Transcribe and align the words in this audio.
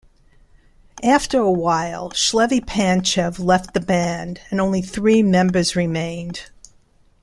After 1.03 1.37
a 1.37 1.51
while, 1.51 2.09
Shlevi 2.09 2.59
Panchev 2.59 3.37
left 3.37 3.75
the 3.75 3.79
band 3.79 4.41
and 4.49 4.59
only 4.59 4.81
three 4.81 5.21
members 5.21 5.75
remained. 5.75 6.49